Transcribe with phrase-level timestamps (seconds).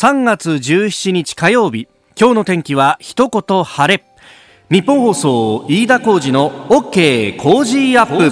[0.00, 1.86] 3月17日火曜日。
[2.18, 4.02] 今日の天気は一言晴れ。
[4.70, 8.30] ニッポン放送飯田浩司の OK Cozy Up。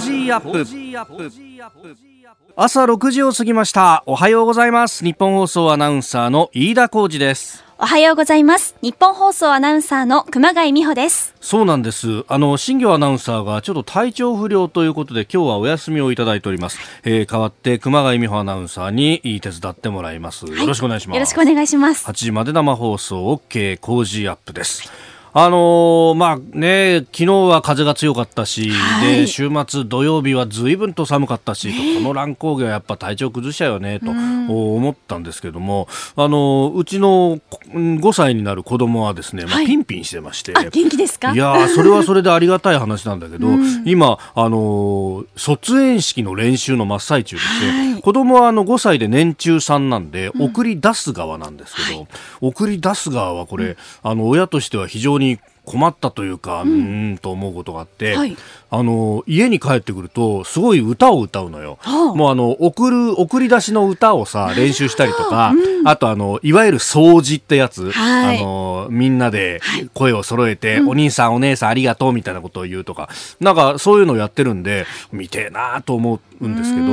[2.55, 4.03] 朝6時を過ぎました。
[4.07, 5.05] おはようございます。
[5.05, 7.68] ニッポン放送アナウンサーの飯田浩司です。
[7.81, 8.75] おはようございます。
[8.81, 11.33] ニッポン放送アナウンサーの熊谷実帆です。
[11.39, 12.25] そうなんです。
[12.27, 21.15] あの新行アナウンサーがちょっと体調不良ということで今日はお休みをいただいております、えー、代わって熊谷美穂アナウンサーに手伝ってもらいます、はい、よろしくお願いします。
[21.15, 22.05] よろしくお願いします。
[22.05, 24.91] 8時まで生放送 OK 工事アップです
[25.33, 37.39] あのー、まあね、昨日は風が強かったし、はい、で週末土曜日はずいぶんと寒かったし、えー、この乱高下はやっぱ体調崩しちゃうよねと思ったんですけども、あのうちの
[37.73, 41.31] 5歳になる子供はですね、まあ、ピンピンしてまして、はい、元気ですか？
[41.33, 43.47] いやそれはそれでありがたい話なんだけど、
[43.85, 52.07] 今、あの卒園式の練習の真っ最中でして、はい、子供はあの5歳で年中さんなんで、送り出す側なんですけど、
[52.41, 55.39] 送り出す側はこれ、うん、あの親としては非常にに
[55.69, 58.35] 困ったというか、うん、んと思うことがあって、はい、
[58.71, 61.77] あの家に帰ってくるとすごい歌を歌うのよ。
[61.81, 69.61] はあ、もうあの送る送り出しの歌をさ練習したりとか、うん、あとあのいわゆる掃除ってやつ、はい、あのみんなで
[69.93, 73.07] 声を揃えて、はい、お兄さんお姉さんありがとうみたいなことを言うとか、
[73.39, 76.87] なんかそういうのをやってるんで見てえなと思うんですけど、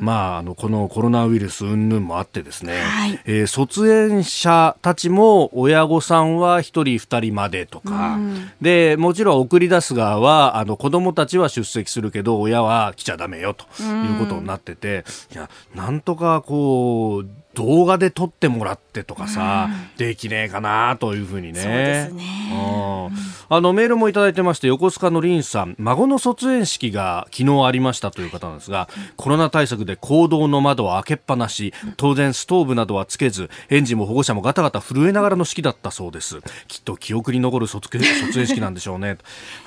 [0.00, 8.15] まああのこのコロナウイルス云々もあってですね、はい、えー、卒園者たちも親御さんは一人二人までとか。
[8.60, 21.60] でもちろん送り出す側はあの子供たちは出席するけど親は来ちゃだめよということになってて、いやなんとかこう動画で撮ってもらってとかさ、うん、できねえかなというふうにね。
[21.60, 23.10] そうですね。
[23.48, 36.40] あのメールもいただいてまして横須賀のりんさん孫の卒園式が昨日ありましたという方なんですが、コロナ対策で行動の窓を開けっぱなし当然ストーブなどはつけず園児も保護者もガタガタ震えながらの式だったそうです。
[36.68, 39.16] きっと記憶に残る卒園式なんでしょうね。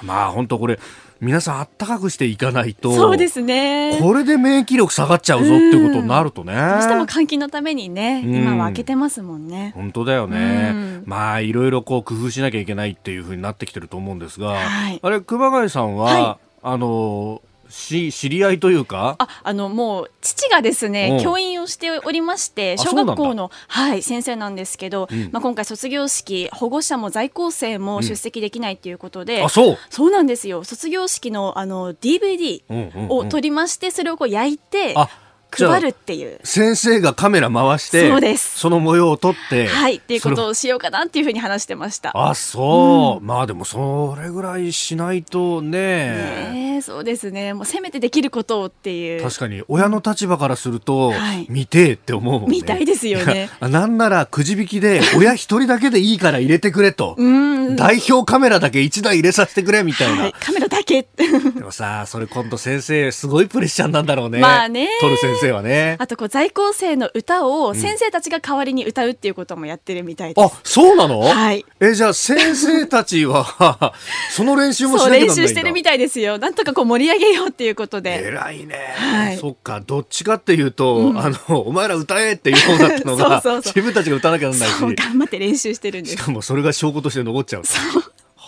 [0.04, 0.80] まあ本当これ
[1.22, 4.00] 皆さんあったかくしていかないとそうですね。
[4.02, 6.54] これで免疫力下がっちゃうぞってことになるとね。
[6.54, 9.74] どうしても換気のためにね今は開けてますもんね。
[9.76, 11.02] 本当だよね。
[11.06, 19.16] まあいろいろこう工夫しなきゃいけないっていうふうになってきてると思うんですが、はい、あれ熊谷さんは、はい、あのし知り合いというか？
[19.20, 29.78] ああのもう父がですね、教員をしておりまして小学校のはい先生なんですけど、うん、まあ、今回卒業式保護者も在校生も出席できないということで、うん、あそう。
[29.90, 30.64] そうなんですよ。
[30.64, 32.64] 卒業式のあの DVD
[33.10, 34.78] を取りましてそれをこう焼いて。
[34.78, 35.08] うんうんうん
[35.52, 36.40] 配るっていう。
[36.44, 38.58] 先生がカメラ回してそうです。
[38.60, 46.80] その模様を撮ってはいっていうことをしようかなっていうふうに話してましたあそう、うん、まあでもそれぐらいしないとね。
[46.80, 47.54] ねそうですね。
[47.54, 49.24] もうせめてできることをっていう。
[49.24, 52.58] 確かに親の立場からすると、はい、見てって思うもんね。
[52.58, 53.50] 見たいですよね。
[53.62, 57.16] なんならくじ引きで親一人だけでいいから入れてくれと。
[57.76, 61.06] 代表カメラだけ一台入れさせてくれみたいな、はい、カメラだけ。
[61.16, 64.40] でもさそれ今度先生すごいプレッシャーなんだろうね。
[64.40, 64.90] まあね。
[65.02, 65.96] 撮る先生生はね。
[66.00, 70.46] あとこう在校生の歌を先生たちが代わりに歌うっていうこともやってるみたいです。
[70.46, 71.22] あ、そうなの？
[71.22, 71.66] はい。
[71.80, 73.94] えじゃあ先生たちは
[74.32, 76.38] その練習もしなきゃ練習してるみたいですよ。
[76.38, 78.28] なんとかこう盛り上げようっていうことで。
[78.28, 78.94] 偉いね。
[78.96, 79.38] はい。
[79.38, 84.96] そっかどっちかっていうと、うん、あのお前ら歌えっていう方だったのが そうそうそう自分たちが歌わなきゃならないし。
[84.96, 86.16] 頑張って練習してるんです。
[86.16, 87.66] しかもそれが証拠として残っちゃう。
[87.66, 88.04] そう。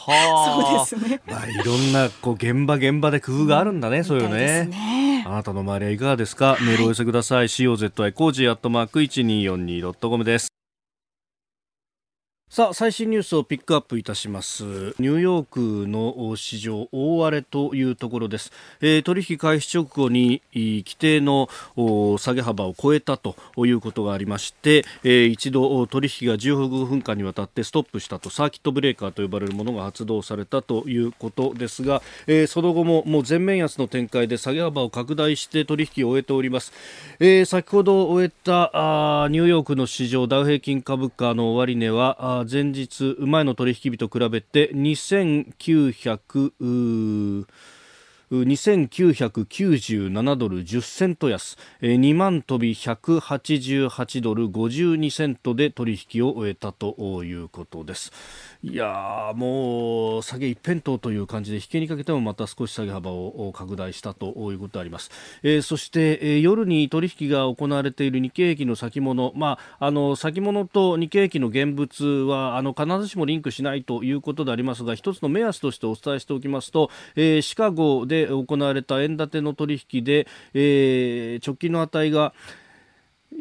[0.07, 1.22] はあ、そうですね。
[1.28, 4.66] まあいろんなこう現場現場で工夫があるんだね、うん、そういうね。
[4.66, 7.47] ねあなたの周りはいかがですか、はい、メールを寄せください。
[7.47, 10.61] COZY cozy アットマーク一二四二ドットコムです。
[12.51, 14.66] さあ最新ニュースをピックアップいたします。
[14.66, 18.51] ニューヨークの市場大荒れというところです、
[18.81, 21.47] えー、取引開始直後に規定の
[22.19, 36.73] 下げ幅を超えたということがありまして、えー、一度取引が15分間にわたってストップしたとサーキットブレーカーと呼ばれるものが発動されたということですが、えー、その後ももう全面安の展開で下げ幅を拡大して取引を終えております、
[37.22, 47.46] えー、先ほど終えたあニューヨークの市場ダウ平均株価の終値は前日前の取引日と比べて2900
[48.32, 58.14] 2997ドル10セント安2万飛び188ドル52セントで取引を終えたということです。
[58.63, 65.10] いやもう下げ一辺倒という感じで引けにかけてもまた少し下げ幅を拡大したということであります、
[65.42, 82.36] えー、そして、えー、夜に取引が行われている日経平均の先物、まあ、あの先物と日経平均の現物はあの必ずしもリンクしないということでありますが一つの目安としてお伝えしておきますと、えー、シカゴで行われた円建ての取引で、え、直近の値が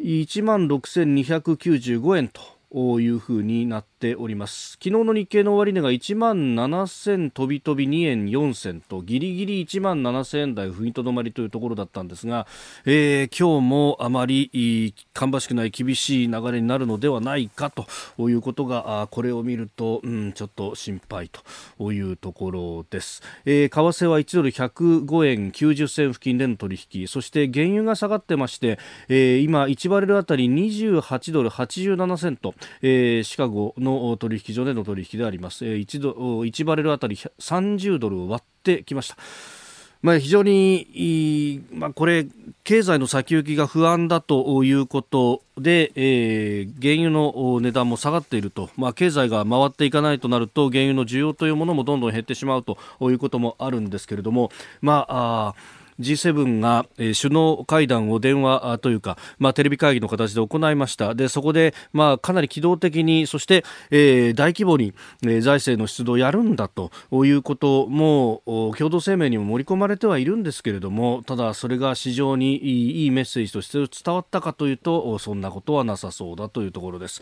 [0.03, 2.60] 1万6295円と。
[2.73, 4.71] いうふうになっております。
[4.73, 12.47] 昨日の日経の終値が1万7000飛び飛び2円4銭とギリギリ1万7000円台踏みとどまりというところだったんですが、
[12.85, 17.85] えー、今日もあまり芳しくない厳しい流れになるのではないかと
[18.29, 21.29] いうことがこれを見ると、うん、ちょっと心配
[21.77, 28.79] というところです、えー、為替は1ドル105円90銭付近での取引そして原油が下がってまして、
[29.09, 39.17] えー、今1バレルあたり28ドル87セント、えー、シカゴの取引所での取引であります、えー、1, ド1バレルあたり30ドルを割ってきました。
[40.01, 42.25] まあ、非常に、まあ、これ、
[42.63, 55.55] 経済の先行きが不安だということで、えー、原油の値段も下がっていると、まあ、経済が回っていかないとなると、原油の需要というものもどんどん減ってしまうということもあるんですけれども、まあ、あ
[56.01, 64.93] G7 が、首脳会談を電話というか、まあ、テレビ会議の形で行いましたでそこで、まあ、かなり機動的にそして、えー、大規模に、
[65.25, 68.41] え、財政の出動をやるんだということも
[68.77, 72.57] 共同声明にも盛り込まれてはいるんですけれどもただそれが市場に
[73.03, 77.21] いいメッセージとして伝わったかというとそんなことはなさそうだというところです。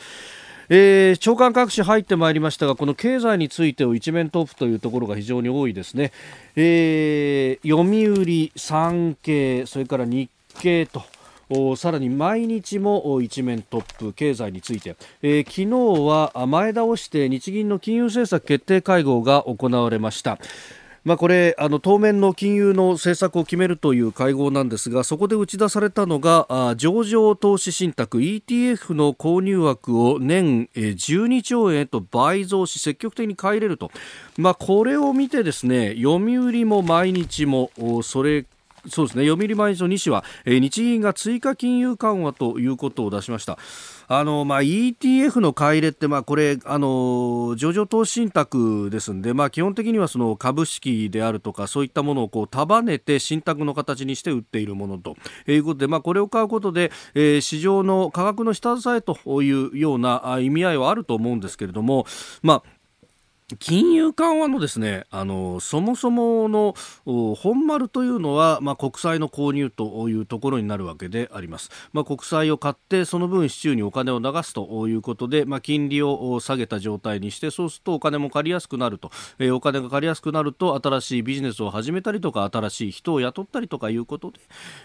[0.70, 6.12] えー、長官各紙入ってまいりましたがこの経済についてを一面トップというところが非常に多いですね、
[6.56, 10.30] えー、読売、産経それから日
[10.60, 11.04] 経と
[11.76, 20.38] さらに毎日も一面トップ経済について、えー、昨日は前倒して日銀の金融政策決定会合が行われました。
[21.10, 33.90] まあ、これあの当面の金融の政策を決めるという会合なんですがそこで打ち出されたのがあ上場投資信託 ETF の購入枠を年12兆円へと倍増し積極的に買い入れると、
[34.38, 37.72] まあ、これを見てですね読売も毎日も
[38.04, 38.46] それ
[38.88, 43.58] そうですね読売毎日の西は、えー、日銀が追加金融緩和ということを出しました。
[44.12, 55.16] あのまあ、ETF の買い入れって、まあ、これあの上場投資信託ですんで、まあ、基本的にはその株式であるとかそういったものをこう束ねて信託の形にして売っているものと
[55.48, 62.08] いうことで、まあ、これを買うことで、えー、市場の価格の下支えというような意味合いはあると思うんですけれども、
[62.42, 62.79] まあ
[63.58, 66.76] 金融緩和のですねあのそもそもの
[67.36, 84.40] 本丸というのは、まあ、国債の購入というところになるわけであります、まあ、国債を買ってその分市中にお金を流すということで、まあ、金利を下げた状態にしてそうするとお金も借りやすくなると、えー、お金が借りやすくなると新しいビジネスを始めたりとか新しい人を雇ったりとかいうことで、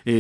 [0.07, 0.13] え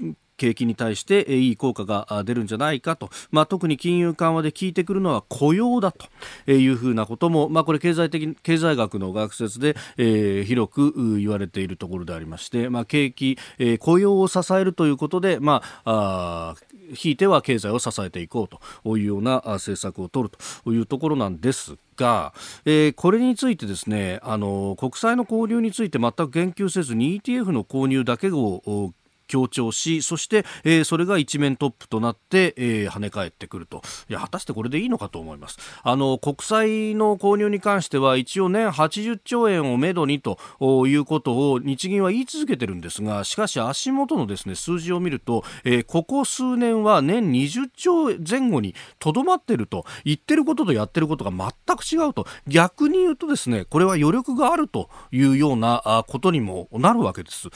[0.00, 22.32] ー景気に対していい効果が出るんじゃないかと、まあ、特に金融緩和で効いてくるのは雇用だというふうなことも、まあ、これ経済的経済学の学説で、えー、広く言われているところでありまして、まあ、景気、えー、雇用を支えるということで、まあ、あひいては経済を支えていこうというような政策を取るというところなんですが、
[22.64, 28.92] えー、これについてですねあの国債の購入について全く言及せずに ETF の購入だけを
[29.32, 33.80] 強調しそして、えー、それが一面トップとなって、えー、跳ね返ってくると。
[34.10, 35.56] いや果たしてこれでいいのかと思います。
[35.82, 40.38] あの国債の購入に関しては一応年80兆円をめどにと
[40.86, 52.26] いうことを日銀は言い続けてるんですがしかし足元のですね数字を見ると、えー、ここ数年は年20兆前後にとどまってると言ってることとやってることが全く違うと。
[52.46, 57.48] 逆に言うとですねこれは余力があるというようなことにもなるわけです。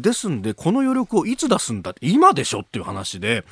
[0.00, 3.44] ですんでこの余力をいつ出すんだ今でしょっていう話で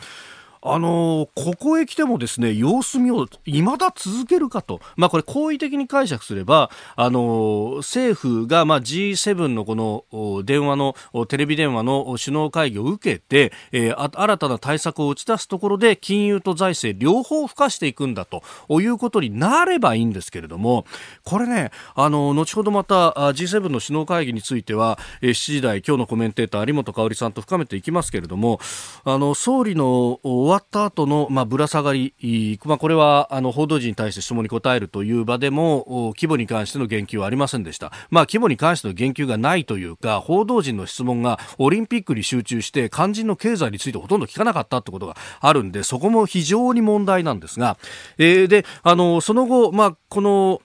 [0.75, 10.95] あのここへ来てもですね様子見を未だ続けるかと、まあ、これ好意的に解釈すればあの政府がまあ G7 のこの電話の
[11.29, 18.43] テレビ電話の首脳会議を受けて、えー、新たな対策を打ち出すところで金融と財政両方付加していくんだと
[18.81, 20.85] いうことになればいいんですけれども
[21.25, 28.61] これねあの後ほどまた G7 の首脳会議については、え、7時台今日のコメンテーター有本香里さんと深めていきますけれども
[29.05, 30.21] あの総理の
[30.57, 47.77] わった後の、まあ、ぶら下がり、まあ、これはあの報道陣に対して質問に答えるという場でも規模に関しての言及はありませんでした、まあ、規模に関しての言及がないというか報道陣の質問がオリンピックに集中して肝心の経済についてほとんど聞かなかったということがあるんでそこも非常に問題なんですが、
[48.19, 50.63] えー、であのその後、まあ、この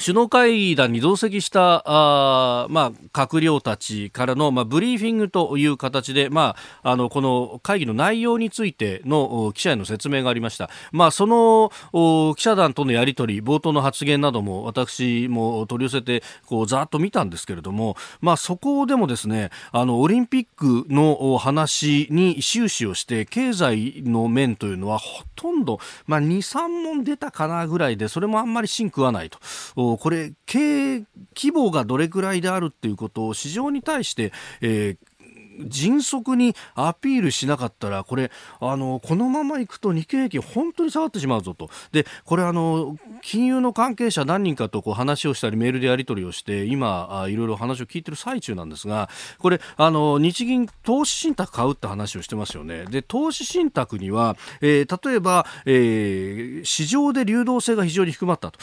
[0.00, 11.70] 首脳会談に同席したあ、まあ、閣僚たちからの、まあ、ブリーフィングという形で、まあ、あのこの会議の内容についての記者への説明がありました、まあ、その
[12.36, 29.38] 記者団とのやり取り冒頭の発言なども私も取り寄せてこうざっと見たんですけれども、まあ、そこでもですねあのオリンピックの話に終始をして経済の面というのはほとんど、まあ、2、3問出たかなぐらいでそれもあんまり芯食わないと。
[29.96, 31.00] これ経
[31.34, 35.07] 規模がどれくらいであるっていうことを市場に対して、えー
[35.58, 41.70] 迅速にアピールしなかったらこれあのこのままいくと日経平均本当に下がってしまうぞと。
[41.92, 52.84] でこれあの金融の関係者何人かとこう話をしたりメールでやり取りをして今いろいろ話を聞いてる最中なんですがこれあの日銀投資信託買うって話をしてますよね。
[52.84, 58.58] で投資信託には、えー、例えば、えー、市場で流動性が非常に低まったと。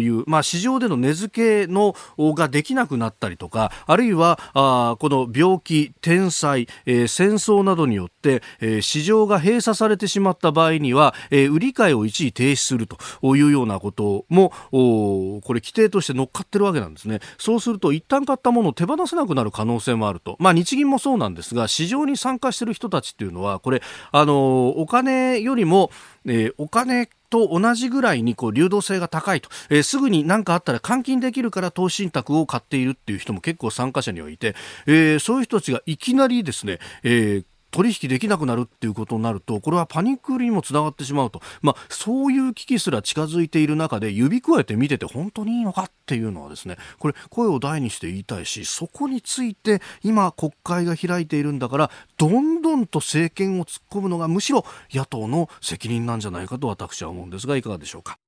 [0.00, 12.98] いう、まあ、市場での値付けのができなくなったりとかあるいはあこの病気天災、えー、戦争などによって、えー、市場が閉鎖されてしまった場合には、えー、売り買いを一時停止すると
[13.36, 17.20] いうようなこともこれ規定として乗っかってるわけなんですね。
[17.38, 25.90] そうすると一旦買ったものを手放せなくなる可能性もあると、まあ、日銀もそうなんですが市場に参加している人たちっていうのはこれあのお金よりも、
[26.26, 34.54] え、お金と同じぐらいにこう流動性が高いと、えー、すぐに何かあったら換金できるから投資信託を買っているっていう人も結構参加者にはいて、
[34.86, 37.44] えー、そういう人たちがいきなりですね、えー
[37.76, 58.18] 取引できなくなるっていうことになるとこれはパニック売りにもつながってしまうと、まあ、そういう危機すら近づいている中で指くわえて見てて本当にいいのかっていうのはですねこれ声を大にして言いたいしそこについて今国会が開いているんだからどんどんと政権を突っ込むのがむしろ野党の責任なんじゃないかと私は思うんですがいかがでしょうか？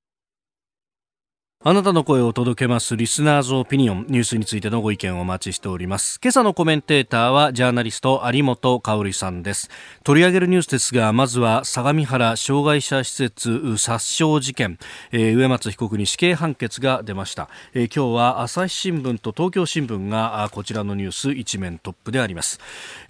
[1.65, 6.21] あなたの声を届けますリスナーズオピニオンニュースについてのご意見をお待ちしております。
[6.23, 9.69] 今朝のコメンテーターはジャーナリスト有本香里さんです。
[10.05, 14.79] 取り上げるニュースですがまずは相模原障害者施設殺傷事件、
[15.11, 22.61] えー、上松被告に死刑判決が出ました、えー、今日は朝日新聞と東京新聞がこちらのニュース一面トップであります、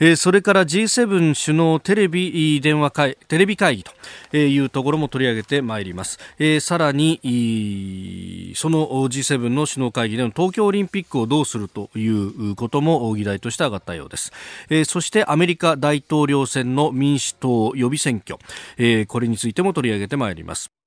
[0.01, 7.21] えー、それから G7 首脳テレビ電話会テレビ会議というところも取り上げてまいります、えー、さらに
[8.55, 14.33] その G7 の首脳会議での東京オリンピックをどうするということも議題として上がったようです、
[14.71, 18.39] えー、そしてアメリカ大統領選の民主党予備選挙、
[18.77, 20.78] えー、これについても取り上げてまいります。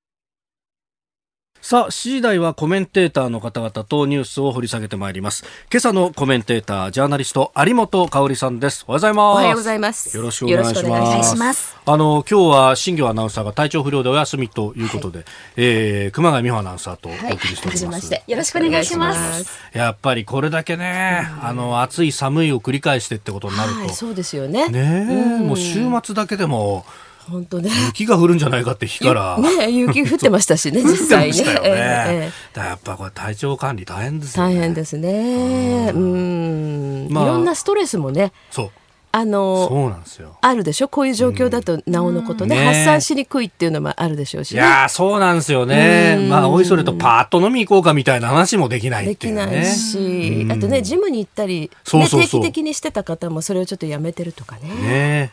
[1.61, 5.45] さあ、7時台はコメンテーターの方々とニュースを掘り下げてまいります。
[5.71, 8.83] 今朝のコメンテーター、ジャーナリスト、有本香里さんです。
[8.87, 9.35] おはようございます。
[9.35, 10.17] おはようございます。
[10.17, 11.35] よろしくお願いします。
[11.37, 15.27] ますあの、今日は新業アナウンサーが体調不良でお休みということで、はい、
[15.57, 18.11] えー、熊谷美穂アナウンサーとお送りしております。
[18.11, 19.59] はい、よろしくお願いします。
[19.73, 23.79] やっぱりこれだけね、あの、暑い寒いを繰り返してってことになると。
[23.81, 24.67] はい、そうですよね。
[24.69, 26.87] ねもう週末だけでも、
[27.31, 27.71] 本当ね。
[27.87, 29.37] 雪が降るんじゃないかって日から。
[29.39, 31.37] ね、雪降ってましたしね、 実際ね。
[31.43, 34.43] ねえー、やっぱこれ体調管理大変ですね。
[34.43, 35.91] 大変ですね。
[35.93, 37.07] うん。
[37.09, 38.31] まあ、いろんなストレスもね。
[38.51, 38.71] そう。
[39.13, 40.87] あのそうなんですよあるでしょ？
[40.87, 55.31] こういう状況だとなおのことねうん、発散しにくいっていうのもあるでしょうし、ね、いやそうなんですよねまあおいそれとパーッと飲み行こうかみたいな話もできないっていう、ね、できないしあとねジムに行ったり、ね、定期的にしてた方もそれをちょっとやめてるとかねね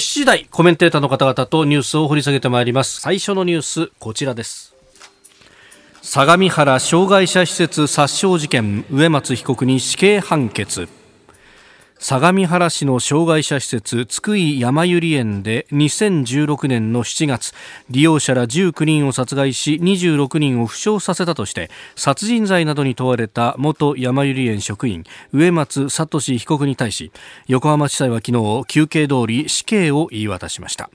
[0.00, 3.02] 7時台コメンテーターの方々とニュースを掘り下げてまいります。
[3.02, 4.74] 最初のニュースこちらです。
[6.00, 10.88] 相模原障害者施設殺傷事件植松被告に死刑判決。
[12.02, 17.52] 相模原市の障害者施設津久井やまゆり園で2016年の7月
[17.90, 25.04] 利用者ら19人を殺害し26人を負傷させたとして殺人罪などに問われた元やまゆり園職員
[25.34, 27.12] 植松聡被告に対し
[27.48, 30.88] 横浜地裁は昨日求刑通り死刑を言い渡しました。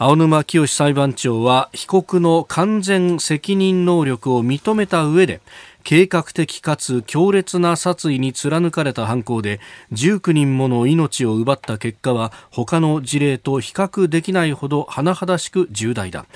[0.00, 5.40] 青沼清裁判長は被告の完全責任能力を認めた上で
[5.88, 9.58] 計画的かつ強烈な殺意に貫かれた犯行で
[9.94, 16.26] 19人もの命を奪った結果は他の事例と比較できないほど甚だしく重大だ。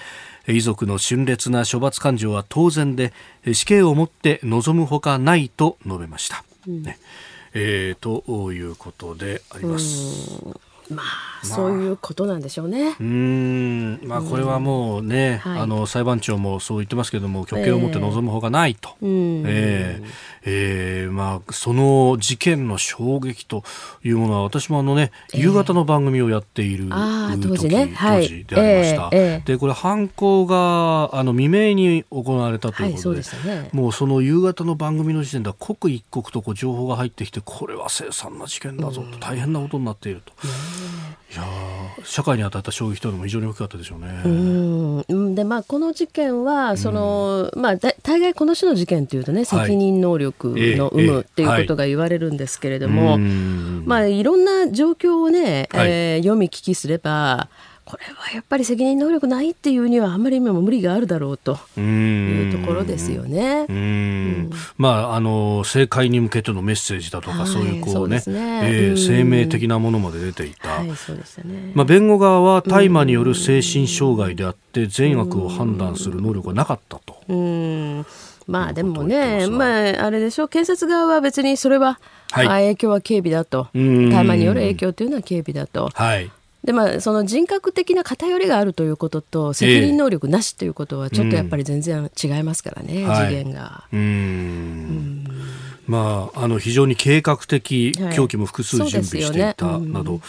[0.48, 3.12] 遺族の峻烈な処罰感情は当然で
[3.52, 6.98] 死刑をもって望むほかないと述べました、うん、ね。
[7.52, 10.71] えー、ということであります。
[10.92, 12.96] まあ、そういうことなんでしょうね。
[13.00, 18.90] うん、まあ、これはもうね、うん、あの裁判長もそう言ってますけれども、極刑を持って臨むほかないと。
[19.02, 20.06] えー、えー、
[20.44, 23.64] えー、まあ、その事件の衝撃と
[24.04, 29.10] いうものは、私もあのね、夕方の番組をやっている、えー、当時ね、はい、当時でありました。
[29.12, 40.32] えー、で、これ犯行があの未明に行われたということで、はいでね、もうその夕方の番組の時点では刻一刻とこう情報が入ってきて、これは凄惨な事件だぞと、大変なことになっていると。
[41.32, 41.42] いや
[42.04, 45.04] 社会に与えた衝撃というのも非常に大きかったでしょうね。
[45.08, 45.34] うん。
[45.34, 57.48] でまあ、この事件はその、まあ、大概この種の事件というとね責任能力の有無っていうことが言われるんですけれども、まあ、いろんな状況をね、えー、読み聞きすれば
[57.84, 63.66] これはやっぱり責任能力ないっていうにはあんまり今も無理があるだろうというところですよね。
[63.68, 70.68] うん、まああの政界に向けてのメッセージだとか、はい、そういうこうねうね、えー、声明的なものまで出ていた。
[70.68, 71.72] はい、そうでしたね。
[71.74, 77.16] まあ弁護側は大麻による精神障害であって善悪を判断する能力がなかったと。
[77.28, 78.06] うん。
[78.46, 81.98] まあでもね、まああれでしょう、検察側は別にそれは、
[82.30, 85.90] はい、影響は軽微だと、大麻による影響というのは軽微だと。
[85.92, 86.30] はい
[86.64, 93.60] でまあ、その人格的な偏りがあるということと責任能力なしということはちょっとやっぱり全然違いますからね、えー、次元が。
[93.60, 95.26] はい、うん。
[95.86, 100.20] まあ、あの非常に計画的凶器も複数準備していたなど、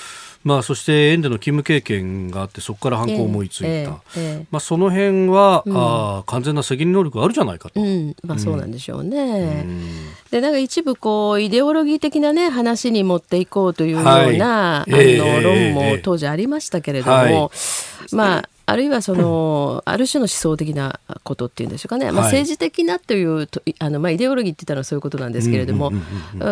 [0.43, 9.63] まあ、そして園での勤務経験があってそこから犯行を思いついた、えーえー、まあ、その辺は、うん、あ完全な責任能力があるじゃないかと、うん、まあ、そうなんでしょうね。
[9.65, 25.91] うん、でなんか一部こうイデオロギー的な、ね、話に持っていこうというような、はい、あの論も当時ありましたけれども、はい、まああるいはその、ある種の思想的なことっていうんでしょうかね、まあ、政治的なというあの、まあ、イデオロギーって言ったらそういうことなんですけれども、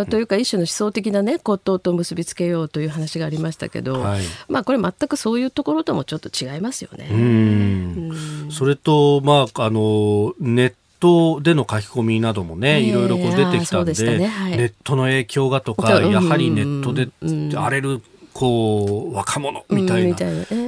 [0.09, 8.11] というか一種の思想的な、ね、ことと結びつけようという話がありましたけど、はい、まあ、これ全くそういうところともちょっと違いますよね。
[8.51, 14.27] それと、まあ、あのネットでの書き込みなどもね、いろいろこう出てきたんで、ね。
[14.27, 17.09] はい、ネットの影響がとか、やはりネットで
[17.57, 18.01] 荒れる
[18.41, 20.15] こう若者みたいな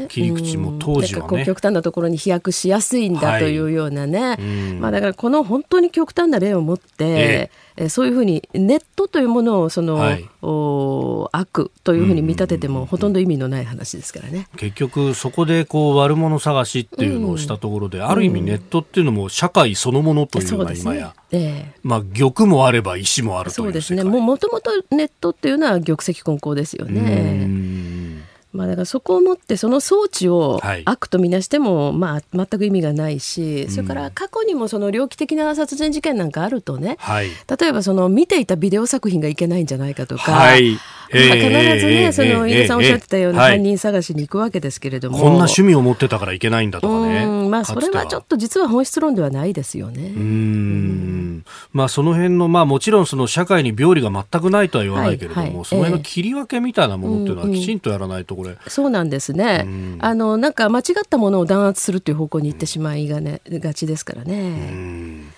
[0.07, 4.41] 切り口も当時はね、極端なところに飛躍しやすいんだというようなね、はい、
[4.75, 14.47] まあ、だからこの本当に極端な例を持って、ええそういうふうにネットというものをその、はい、お悪というふうに見立ててもほとんど意味のない話ですからね。
[14.57, 24.03] 結局そこでこう悪者探しっていうのをしたところで、うん、ある意味ネットっていうのも社会そのものというのが今や、ねええ、まあ玉もあれば石もあるというそうですね。
[24.03, 28.22] もともとネットっていうのは玉石混交ですよね。
[28.53, 40.77] まあ、だからそこをもってその装置を悪とみなしても、まあ、全く意味がないし、それから過去にもその猟奇的な殺人事件なんかあるとね、はい、例えばその見ていたビデオ作品がいけないんじゃないかとか、はい、
[41.13, 41.49] まあ、必
[41.80, 47.26] ずね、その飯田さんおっしゃってたような犯人探しに行くわけですけれども、こんな趣味を持ってたからいけないんだとかね。
[47.49, 50.13] まあ、それはちょっと実は本質論ではないですよね。
[50.15, 51.45] うん。
[51.71, 59.67] まあ、その辺の、まあ、もちろんその社会に病理が全くないとは言わないけれども、はいはい、その辺の切り分けみたいなものっていうのはきちんとやらないとこれ、そうなんですね、
[59.99, 65.32] あのなんか間違ったものを弾圧するという方向に行ってしまいが,、ね、がちですからね。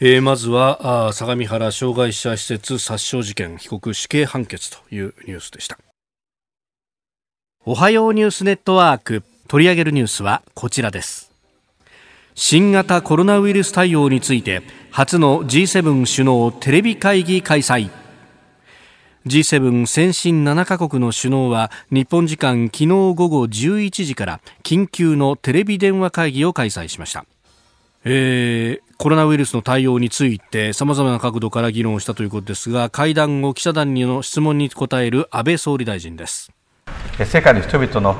[0.00, 5.78] えー、まずはあ相模原障害者施設殺傷事件被告死刑判決というニュースでした。
[7.64, 9.22] おはようニュースネットワーク。
[9.46, 11.30] 取り上げるニュースはこちらです。
[12.34, 17.90] 新型コロナウイルス対応について初の G7 首脳テレビ会議開催。
[19.26, 27.24] G7 先進7カ国の首脳は日本時間昨日午後11時から緊急のテレビ電話会議を開催しました、
[28.06, 36.52] えー、コロナウイルスの対応についてさまざまな角度から議論したということですが会談後記者団の質問に答える安倍総理大臣です
[37.24, 38.16] 世界の人々の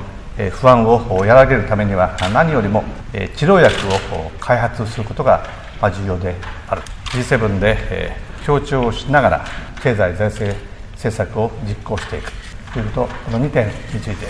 [0.52, 3.76] 不安を和らげるためには何よりも治療薬
[4.14, 5.46] を開発することが
[5.82, 6.34] 重要で
[6.68, 9.44] ある G7 で協調しながら
[9.82, 10.58] 経済財政
[10.92, 12.32] 政策を実行していく
[12.72, 14.26] ということこの2点について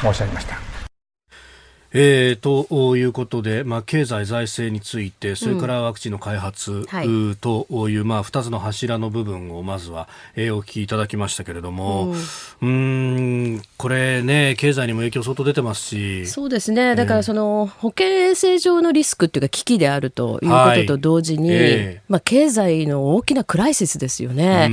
[0.00, 0.69] 申し上げました。
[1.92, 6.86] えー、ということで、まあ、経済財政についてそれからワクチンの開発、
[7.40, 12.14] という、まあ、2つの柱の部分をまずは、えー、お聞きいただきましたけれども、
[12.62, 12.66] う。
[12.66, 16.26] ん、んこれね経済にも影響相当出てますし。
[16.26, 16.94] そうですね。
[16.94, 22.02] だからその、保健衛生上のリスクっていうか危機であるということと同時に、はいえ。
[22.08, 24.70] ー、まあ、経済の大きなクライシスですよね。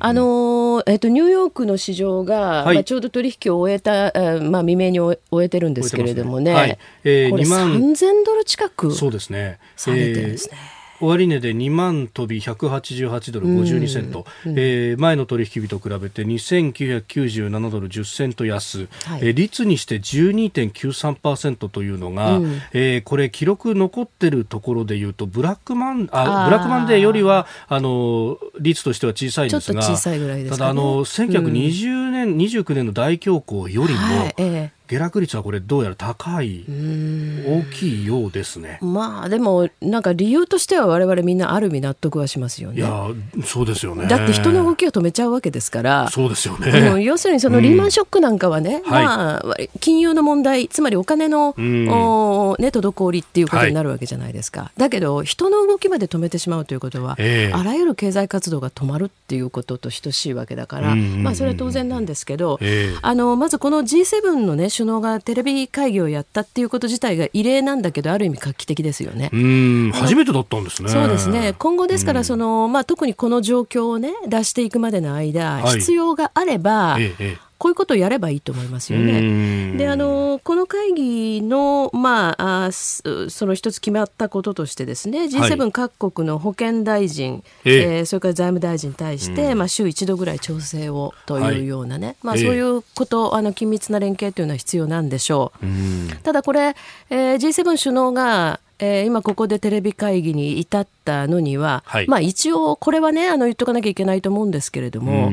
[0.00, 6.78] あのえーと、ニューヨークの市場が、はい、まあ、ちょうど取引を終えた、まあ、未明に終えてるんですけれども、でもね、はい。
[7.04, 9.58] えー、これ3000ドル近くそうですね。
[9.76, 10.77] 下げてるんですね。
[11.00, 38.78] 終値で2万飛び188ドル52セント、うん、えー、前の取引日と比べて2997ドル10セント安、はい、えー、率にして12.93%というのが、うん、えー、これ記録残ってるところでいうとブラックマンあブラックマンデーよりはあの率としては小さいんですが、ね、ただあの1920年、うん、29年の大恐慌よりも、はいええ下落率はこれどうやら高い大きいようですね。
[38.80, 42.78] まあでもなんか理由としては我々みんなある意味納得はしますよね。
[42.78, 43.08] いや
[43.44, 44.06] そうですよね。
[44.06, 46.08] だって人の動きを止めちゃうわけですから。
[46.10, 47.02] そうですよね。
[47.02, 69.30] 要するにそのリーマンショックなんかはね、うん、まあ、はい、金融の問題つまりお金の、うん、おね、滞りっていうことになるわけじゃないですか、はい、だけど人の動きまで止めてしまうということは、えー、あらゆる経済活動が止まるっていうことと等しいわけだから、まあそれは当然なんですけど、えー、あのまずこの G7 のね首脳がテレビ会議をやったっていうこと自体が異例なんだけどある意味画期的ですよね。
[69.32, 70.88] うん初めてだったんですね。
[70.88, 79.76] そうですね今後ですからその、まあ、特にこの状況をね出していくまでの間、はい、必要があれば、ええこういうことをやればいいと思いますよね。
[79.76, 83.02] であのこの会議の,、まあ、あそ
[83.46, 96.22] の一つ決まったこととしてですね G7 各国の保健大臣、はい、えー、それから財務大臣に対して、まあ、週一度ぐらい調整をというようなね、はい、まあ、そういうこと、あの緊密な連携というのは必要なんでしょう。
[96.22, 96.76] ただこれ、
[97.10, 105.32] えー、G7 首脳がえー、今ここでテレビ会議に至ったのには、はい、まあ一応これはねあの言っとかなきゃいけないと思うんですけれども、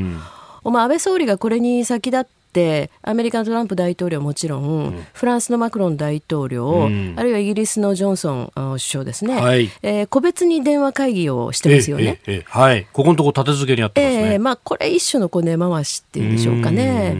[0.72, 12.22] まあ、安倍総理がこれに先立ってアメリカのトランプ大統領もちろん、うん、フランスのマクロン大統領、うん、あるいはイギリスのジョンソン首相ですね、はい、えー、個別に電話会議をしてますよね。
[12.46, 14.34] はい、ここのところ立て付けにあってますね。
[14.34, 17.16] えー、まあ、これ一種のこう根回しっていうんでしょうかね。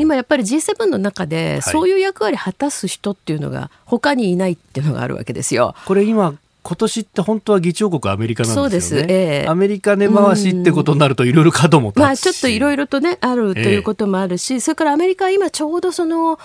[0.00, 5.74] 今やっぱり G7 の中でそういう役割果たす人っていうのが他にいないっていうのがあるわけですよ。
[5.84, 9.06] これ今今年って本当は議長国アメリカなんですよね。
[9.08, 16.38] えー、アメリカ根回しってことになるといろいろ角もまあちょっといろいろとねあるということもあるし、えー、それからアメリカは今ちょうどその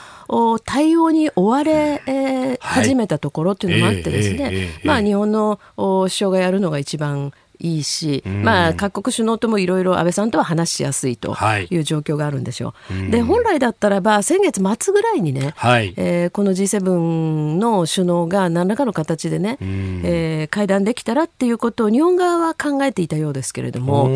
[0.64, 11.36] 対応に追われ、えー、始めたところっていうのもあってですね、まあ日本の首相がやるのが一番いいし、うん、まあ、各国首脳ともいろいろ安倍さんとは話しやすいと
[11.70, 11.78] い。
[11.78, 12.94] う状況があるんでしょう。
[12.94, 24.08] はい、で本来だったらば先月末ぐらいにね、はい、えー、この G7 の首脳が何らかの形でね、うん、えー、会談できたらっていうことを日本側は考えていたようですけれども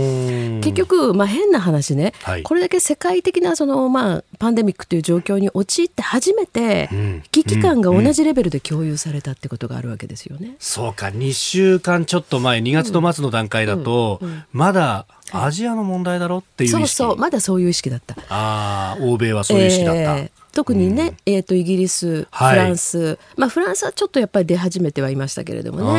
[0.62, 6.90] 結局、まあ、変な話ね、はい、これだけ世界的なその、まあ、パンデミックという状況に陥って初めて、
[7.32, 10.56] 危機感が同じレベルで共有されたってことがあるわけですよね。
[10.60, 14.30] そうか2週間ちょっと前2月の末のの段階だと、うん。
[14.30, 18.16] うん、まだアジアの問題だろっていう意識、そうそうまだそういう意識だった。
[18.30, 25.94] ああ欧米はそういう意識だった、えー特にね、うん、えーと、イギリス、フランス、はい、まあ、フランスはちょっとやっぱり出始めてはいましたけれども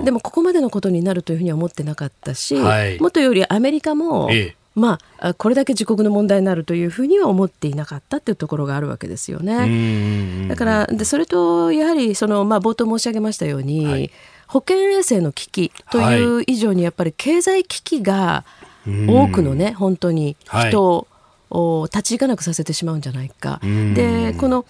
[0.00, 0.04] ね。
[0.04, 10.46] でもここまでのことになるというふうには思ってなかったし、はい、もとよりアメリカも、ええ、まあ、これだけ自国の問題になるというふうには思っていなかったっていうところがあるわけですよね。
[10.48, 14.10] だからでそれとやはりその、まあ、冒頭申し上げましたように、はい。
[14.50, 18.44] 保健衛生の危機という以上にやっぱり経済危機が
[18.84, 20.36] 多くのね本当に
[20.68, 21.06] 人
[21.50, 23.60] を立ち行かなくさせてしまうんじゃないか。
[23.94, 24.66] でこの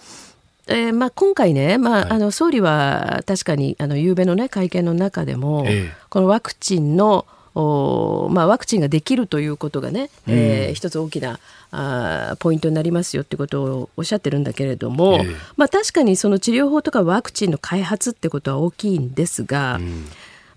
[0.67, 11.39] えーまあ、今回ね、まあ、はい、あの総理は確かにあの夕べの、ね、会見の中でも、ええ、このワクチンのおまあ、ワクチンができるということがね、うん、えー、一つ大きな
[11.71, 20.05] あポイントになりますよってことをおっしゃってるんだけれども、えー、まあ、確かにその治療法とかワクチンの開発ってことは大きいんですが、うん、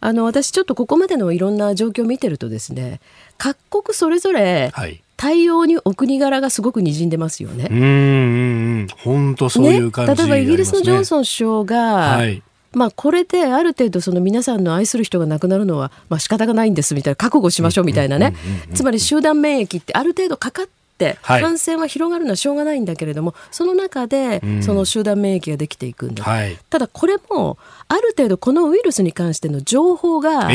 [0.01, 3.01] あの私ちょっとここまでのいろんな状況を見てるとですね
[3.39, 4.73] 各国それぞれ、
[5.17, 7.69] 対応にお国柄がすごく滲んでますよね。
[7.71, 12.43] うん本当そういう感じ、ね、例えばイギリスのジョンソン首相が、はい
[12.75, 18.35] まあ、これである程度その皆さんの愛する人が亡くなるのはまあ仕方がないんですみたいな覚悟しましょうみたいなね。
[18.75, 20.67] つまり集団免疫ってある程度かかっ
[20.99, 27.59] て感染は広がるのはしょうがないんだけれども、その中でその集団免疫ができていくんだ、はい、ただこれも
[27.89, 30.51] ある程度このウイルスに関しての情報が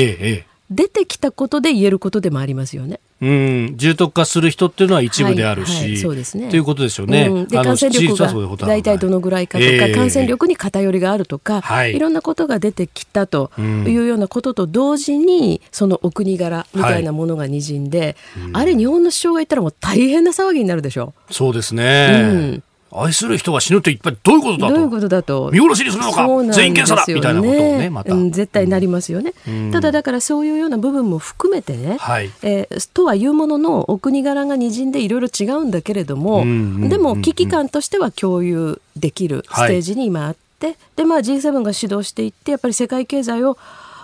[0.70, 3.00] 出てきたことで言えることでもありますよね。
[3.22, 6.50] うん、重篤化する人っていうのは一部であるし、はいはい、そうですね。
[6.50, 7.28] ということですよね。
[7.28, 18.16] うん、で感染力が大体どのぐらいかとか、えー、感染力に偏りがあるとか、はい、いろんなことが出てきたというようなことと同時に、そのお国柄みたいなものがにじんで、
[18.54, 21.34] はい、あれ日本の首相がいたらもう大変な騒ぎになるでしょう。
[21.34, 22.22] そうですね。
[22.24, 24.74] うん愛する人が死ぬって一体どういうことだと？
[24.74, 25.52] どういうことだと？
[25.52, 27.06] 見殺しにするのか、ね、全員検査だ！
[27.14, 36.44] みたいなことをねまた、うん、絶対なりますよね、うん、ただだからそういうような部分も含めてね、はい、えー、とはいうもののお国柄がにじんでいろいろ違うんだけれども、
[36.90, 43.58] でも危機感としては共有できるステージに今あって、はい、でまあ G7 が主導していってやっぱり世界経済を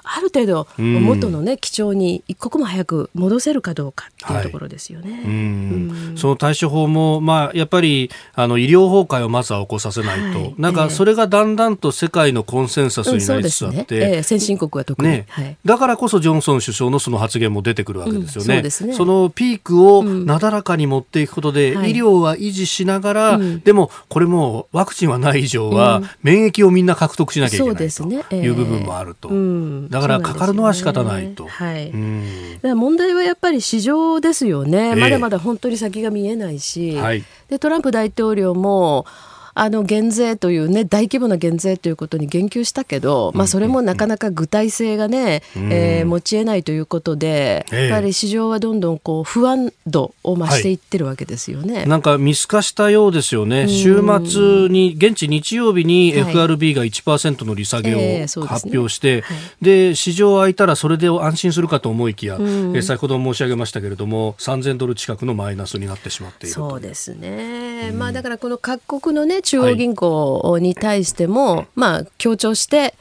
[0.06, 5.12] ある程度元のね基調に一刻も早く戻せるかどうかっていうところですよね。
[5.12, 6.14] はい、うん。
[6.16, 14.18] その対処法も、まあ、やっぱりあの医療崩壊をまずは起こさせないと、はい、なんかそれがだんだんと世界のコンセンサスになりつつあって、うんね。
[14.18, 15.26] えー、先進国は特に、ね。
[15.30, 18.62] はい、だからこそジョンソン首相のその発言も出てくるわけですよね。
[18.64, 18.94] うん、そね。
[18.94, 29.30] そのピークをなだらかに持っていくことで、医療は維持しながら、でもこれもワクチンはない以上は、免疫をみんな獲得しなきゃいけないという部分もあると。
[29.96, 31.48] だからかかるのは仕方ないと。
[31.48, 31.92] はい。
[32.76, 34.94] 問題はやっぱり市場ですよね。
[34.96, 36.98] まだまだ本当に先が見えないし、
[37.48, 39.06] でトランプ大統領も
[39.56, 59.24] あの減税というね大規模な減税ということに言及したけど、まあ、それもなかなか具体性がね、うん、えー、持ち得ないということで、やっぱり市場はどんどんこう不安度を増していってるわけですよね、はい、なんか見透かしたようですよね、週末に現地日曜日に FRB が1%の利下げを発表して、
[59.62, 62.38] で市場空いたらそれで安心するかと思いきや、
[62.74, 72.96] え先ほど申し上げましたけれども3000ドル近くのマイナスになってしまっているそうですね、まあ、だからこの各国のね中央銀行に対しても、はい、まあ、強調して、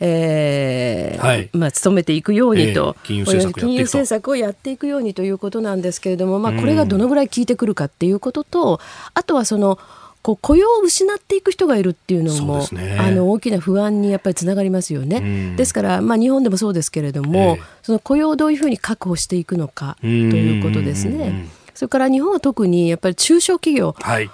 [0.00, 8.80] えー、はい、まあ、努めていくようにと、えー、金融政策をやっていくようにということなんですけれども、まあ、これがどのぐらい効いてくるかっていうことと、
[9.14, 9.78] あとはその、
[10.20, 15.54] こう雇用を失っていく人がいるっていうのも、ね、あの大きな不安にやっぱりつながりますよね。
[15.54, 21.46] ですから、まあ、日本でもそうですけれども、えー、その雇用をどういうふうに確保していくのかということですね。
[21.74, 24.30] それから日本は特にやっぱり中小企業、はい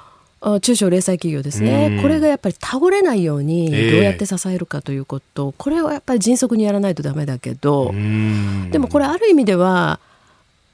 [0.63, 7.93] 中小零細企業ですね、これがやっぱり倒れないようにどうやって支えるかということ、えー、これはやっぱり迅速にやらないとだめだけど、
[8.71, 10.01] でもこれある意味では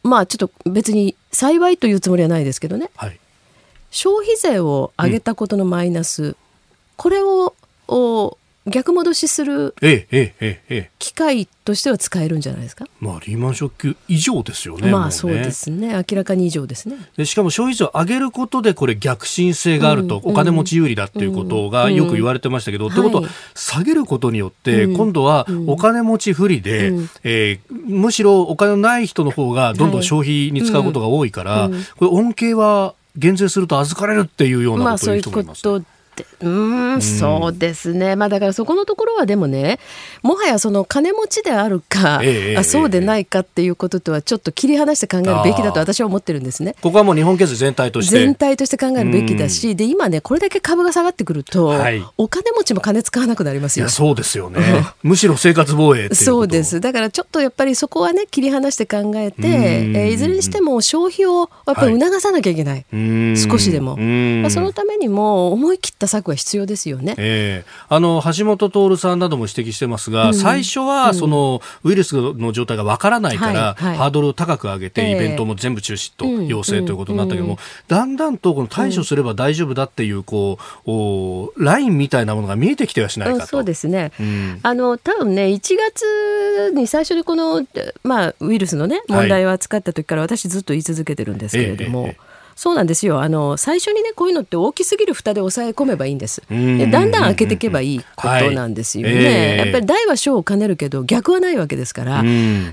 [0.05, 3.19] まあちょっと別に幸いというつもりはないですけどね、はい、
[3.91, 6.37] 消費税を上げたことのマイナス、うん、
[6.97, 7.53] これを
[8.67, 9.75] 逆戻しする
[10.99, 14.91] 機会としては使えるんじゃないですか、まあ、リーマンショック以上ですよね。
[14.91, 15.95] まあそうですね。
[15.95, 16.97] 明らかに以上ですね。
[17.17, 35.85] でしかも消費税を上げることでこれ逆進性があると、うん、お金持ち有利だっていうことがよく言われてましたけど、うん、ということは、下げることによって今度はお金持ち不利で、うん、えー、むしろお金のない人の方がどんどん消費に使うことが多いから、これ恩恵は減税すると預かれるっていうようなことを言う人もいます、まあう
[36.43, 38.17] ん、うん、そうですね。
[38.17, 39.79] まあだからそこのところはでもね、
[40.23, 46.75] もはやその金持ちであるか、ええ、あそうでないかっていうこととはちょっと切り離して考えるべきだと私は思ってるんですね。
[46.81, 48.19] ここはもう日本経済全体として。
[48.19, 53.89] 全体として考えるべきだし、で今ねこれだけ株が下がってくると、はい、お金持ちも金使わなくなりますよ。
[53.89, 54.61] そうですよね。
[55.03, 56.81] むしろ生活防衛そうです。
[56.81, 62.87] だからちょっとやっぱりそこはね切り離して考えて、えー、いずれにしても消費をやっぱり促さなきゃいけない。
[62.91, 63.97] はい、少しでも。
[63.97, 67.15] まあそのためにも思い切った策は必要ですよね。
[67.19, 83.47] えー、あの橋本徹さんなども指摘してますが、うん、最初はそのウイルスの状態がわからないから、はいはい、ハードルを高く上げて、イベントも全部中止と要請ということになったけども、だんだんとこの対処すれば大丈夫だっていうこうおラインみたいなものが見えてきてはしないかと。
[83.47, 84.13] そうですね。
[84.63, 87.67] あの多分ね1月に最初にこの
[88.03, 92.01] まあウイルスのね問題を扱った時から私ずっと言い続けてるんですけれども。
[92.01, 92.26] えーえー
[92.57, 93.21] そうなんですよ。
[93.21, 96.43] あの最初にねこういうのって大きすぎる蓋で抑え込めばいいんです。
[96.49, 99.25] でだんだん開けていけばいいことなんですよね、はい。
[99.25, 102.25] えー、やっぱり大は小を兼ねるけど逆はないわけですから。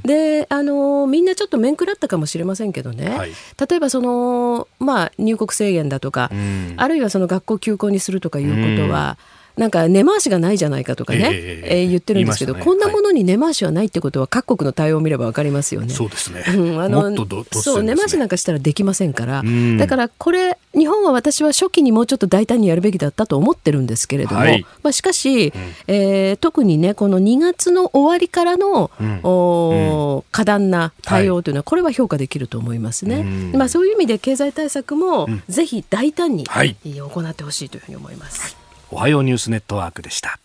[0.04, 3.32] であのみんなちょっと面食らったかもしれませんけどね、はい、
[3.69, 6.32] 例えばその、まあ、入国制限だとか
[6.78, 9.17] あるいはその学校休校にするとかいうことは
[9.58, 15.94] なんか根回しがないじゃないかとかね、えー、えー、言ってるんですけど、ね、こんなものに根回しはないってことは各国の対応を見れば分かりますよね。
[15.94, 16.44] そうですね。
[16.56, 17.16] うん、あの
[17.52, 19.44] そう、根回しなんかしたらできませんから、
[19.78, 33.24] だからこれ日本は私は初期にもうちょっと大胆にやるべきだったと思ってるんですけれども、はい、まあしかし、うん、えー、特にねこの2月の終わりからの、うん、おうん、過断な対応というのは、これは評価できると思いますね。
[33.54, 38.42] まあそういう意味で経済対策もぜひ大胆に、はい、行ってほしいというふうに思います。
[38.42, 40.39] はいおはようニュースネットワークでした。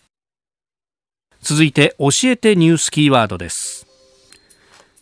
[1.41, 3.87] 続いて教えてニュースキーワードです。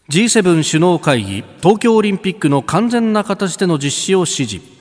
[0.09, 4.77] G7 首脳会議東京オリンピックの完全な形での実施を指示。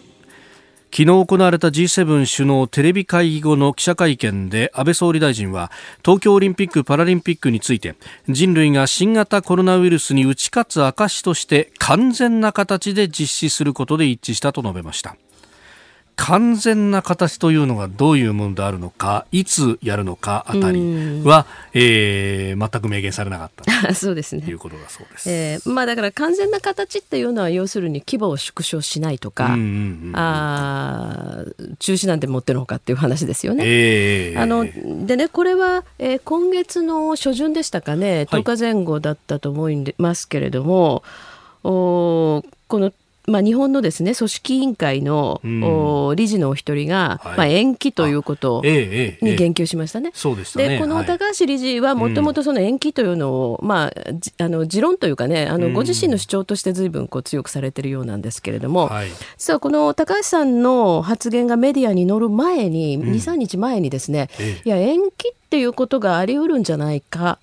[0.92, 5.70] 昨日行われた G7 首脳テレビ会議後の記者会見で安倍総理大臣は
[6.04, 7.96] 東京オリンピック・パラリンピックについて
[8.28, 15.16] 人類が新型コロナウイルスに打ち勝つ証として完全な形で実施することで一致したと述べました。
[16.16, 23.94] 完全な形というのがどういうものであるのかいつやるのかあたりは、えー、全く明言されなかった。
[23.94, 24.42] そうですね。
[24.42, 29.60] ということだそうです、えー、まあ、だから完全な形っていうのは要するに規模を縮小しないとか、うんうんう
[30.10, 31.44] ん、あ
[31.78, 33.64] 中止なんて持ってるのかっていう話ですよね。
[33.66, 34.66] えー、あの
[35.06, 38.26] でねこれは、えー、今月の初旬でしたかね。
[38.30, 41.02] 10日前後だったと思いますけれども、はい、
[41.64, 42.90] おこの
[43.26, 50.10] まあ、日本のですね組織委員会の、うん、理事のお一人が、はい、まあ、延期ということに言及しましたね。
[50.14, 50.68] そうでしたね。
[50.68, 53.92] でこの高橋理事はもともとその延期というのを、まあ、
[54.44, 64.28] あの持論というかねあのご自身の主張として随分こう強くされているようなんですけれども、はい、実はこの高橋さんの発言がメディアに載る前に、うん、23日前にですね、
[64.64, 67.38] いや延期っていうことがあり得るんじゃないか。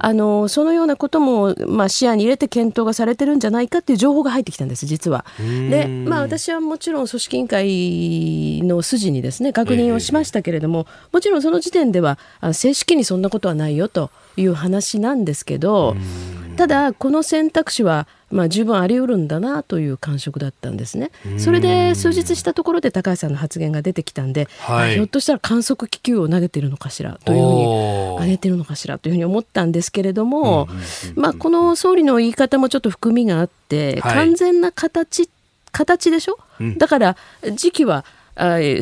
[0.00, 5.24] あのそのようなことも、まあ、視野に入れて検討がされてるんじゃないかっていう情報が入ってきたんです実は。
[5.38, 12.18] で、まあ、私はもちろん組織委員会の筋にですね確認をしましたけれども、もちろんその時点では
[12.52, 15.96] 正式にそんなことはないよという話なんですけど
[16.58, 21.10] ただこの選択肢はまあ、十分あり得るんだなという感触だったんですね。
[21.38, 27.64] それで数日したところで高橋さんの発言が出てきたんで、はい、ひょっとしたら観測気球を投げてるのかしらというふうに
[28.20, 30.68] 上げてるのかしらというふうに思ったんですけれども、
[31.14, 35.30] まあ、この総理の言い方もちょっと含みがあって、はい、完全な形
[35.72, 37.16] 形でしょ、うん、だから
[37.54, 38.04] 時期は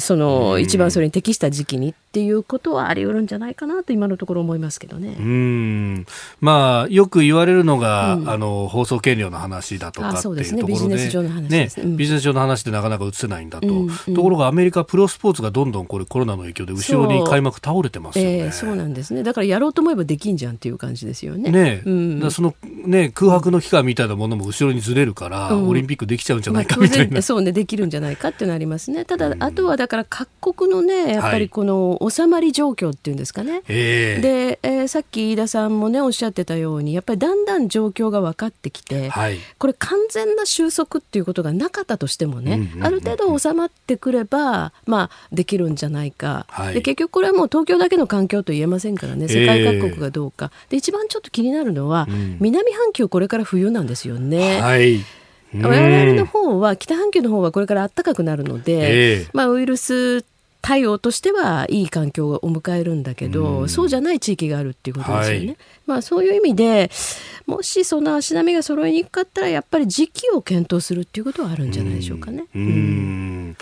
[0.00, 5.16] その一番それに適した時期にっていうことはあり得るんじゃないかなと今のところ思いますけどね。
[5.18, 6.06] うん。
[6.40, 18.38] まあよく言われるのが、うん、あの放送権料の話だとかっていうところで、ね、ビジネス上の話ですね、うん、ビジネス上の話でなかなか映せないんだと、うんうん、ところがアメリカプロスポーツがどんどんこれコロナの影響で後ろに開幕倒れてますよね。
[18.38, 19.22] えー、そうなんですね。
[19.22, 21.50] だからやろうと思えばできんじゃんっていう感じですよね。
[21.50, 22.54] ね、うん、だその
[22.86, 29.04] ね空白の期間みたいなものも後ろにずれるから、オリンピックできちゃうんじゃないかみたいな、まあ、そうねできるんじゃないかっていうのありますね。
[29.04, 54.60] ただ、あとはだから各国のねやっぱりこの収まり状況っていうんですかね、はい、で、えー、さっき飯田さんもねおっしゃってたようにやっぱりだんだん状況が分かってきて、はい、これ完全な収束っていうことがなかったとしてもね、ある程度収まってくれば、まあ、できるんじゃないか、はい、で結局これはもう東京だけの環境と言えませんからね世界各国がどうか、えー、で一番ちょっと気になるのは、うん、南半球これから冬なんですよね。
[54.60, 55.04] はい。
[55.54, 60.24] 我々の方は北半球の方はこれから暖かくなるので、えー、まあ、ウイルス
[60.66, 65.46] 対応としてはいい環境を迎えるんだけど、うん、そうじゃない地域があるっていうことですよね。
[65.46, 66.90] はい、まあ、そういう意味で
[67.46, 72.46] もしその足並みが揃いにくかったらやっぱり時期を検討するっていうことはあるんじゃないでしょうかね。
[72.52, 73.56] うん、うん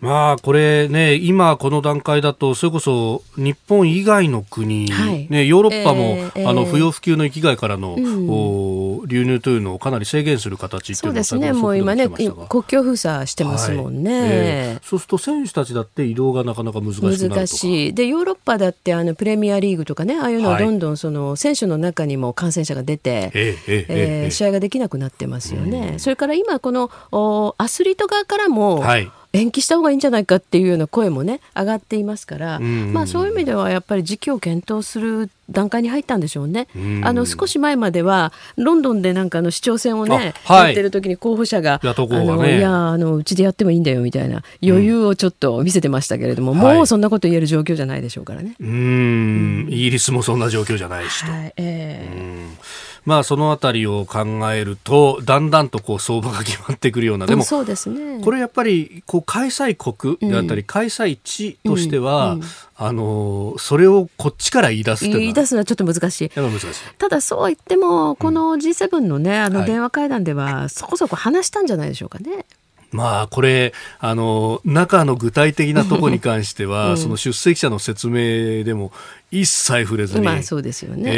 [0.00, 6.00] まあこれね、今この段階だと、それこそ日本以外の国、はい、ね、ヨーロッパも、
[6.34, 14.28] えー、あの不要不急の域外からの、うん、流入というのをかなり制限する形そうですね、もう今ね、国境封鎖してますもんね、はい。
[14.30, 17.94] えー、そうすると選手たちだって移動がなかなか難しく難しい。
[17.94, 25.96] で、ヨーロッパだってあのプレミアリーグとかね、ああいうのはどんどんその選手の中にも感染者が出て、えー、えー、試合ができなくなってますよね。
[25.98, 36.68] それから今このおアスリート側からも、はい延期した方がいいんじゃないかっていうような声もね上がっていますから、まあ、そういう意味ではやっぱり時期を検討する段階に入ったんでしょうね。
[37.02, 48.54] あの少し前まではロンドンでなんかの市長選をね、はい、やってる時に候補者が、ね、あのいやあのうちでやってもいいんだよみたいな余裕をちょっと見せてましたけれども、うん、もうそんなこと言える状況じゃないでしょうからね。
[48.60, 51.32] うん、イギリスもそんな状況じゃないしと。
[51.32, 51.52] はい。
[51.56, 52.59] えー
[53.04, 57.26] まあ、そのあたりを考えるとだんだんとこう相場が決まってくるような。
[57.26, 62.38] でもそうです、ね、これやっぱりこう開催国であったり、開催地としては、
[62.76, 66.30] あのそれをこっちから言い出す言い出すのはちょっと難しい。
[66.34, 66.66] 難しい。
[66.98, 72.44] ただそう言ってもこの G7 のね、あの電話会談ではそこそこ話したんじゃないでしょうかね。
[72.92, 78.92] まあ、これ、あの、中の具体的なところに関しては、 うん、その出席者の説明でも
[79.30, 81.12] 一切触れずに、まあ、そうですよね、えー、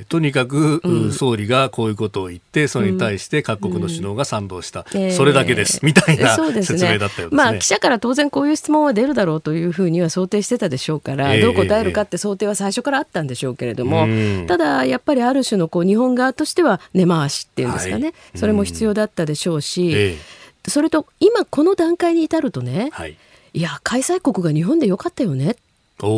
[0.00, 14.08] えー、とにかく、うん、総理がこういうことを言ってそれに対して各国の首脳が賛同した、うん、それだけです、みたいな説明だったようですね、まあ、記者から当然こういう質問は出るだろうというふうには想定してたでしょうから、えー、どう答えるかって想定は最初からあったんでしょうけれども、
[14.48, 23.16] ただやっぱりある種のこう日本側としては根回しっていうんですかね、はい、それも必要だったでしょうし、えー、それと今この段階に至るとね、はい、
[23.52, 25.56] いや開催国が日本でよかったよねっ